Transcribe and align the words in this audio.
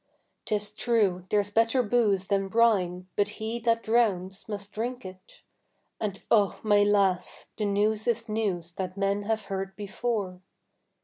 'Tis 0.45 0.71
true 0.71 1.27
there's 1.29 1.51
better 1.51 1.83
boose 1.83 2.25
than 2.25 2.47
brine, 2.47 3.07
but 3.15 3.27
he 3.37 3.59
that 3.59 3.83
drowns 3.83 4.49
must 4.49 4.71
drink 4.71 5.05
it; 5.05 5.43
And 5.99 6.23
oh, 6.31 6.59
my 6.63 6.81
lass, 6.81 7.49
the 7.55 7.65
news 7.65 8.07
is 8.07 8.27
news 8.27 8.73
that 8.73 8.97
men 8.97 9.21
have 9.25 9.43
heard 9.45 9.75
before. 9.75 10.41